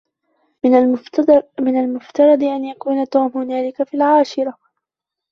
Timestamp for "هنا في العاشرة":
3.37-4.57